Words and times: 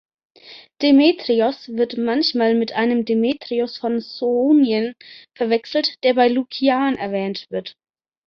Demetrios 0.81 1.69
wird 1.69 1.95
manchmal 1.95 2.55
mit 2.55 2.71
einem 2.73 3.05
Demetrios 3.05 3.77
von 3.77 3.99
Sounion 4.01 4.95
verwechselt, 5.35 6.03
der 6.03 6.15
bei 6.15 6.27
Lukian 6.27 6.95
erwähnt 6.95 7.45
wird. 7.51 7.77